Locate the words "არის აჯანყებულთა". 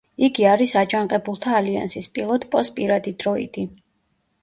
0.51-1.53